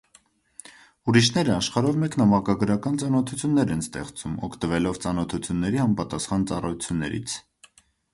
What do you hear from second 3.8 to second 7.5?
ստեղծում՝ օգտվելով ծանոթությունների համապատասխան ծառայություններից։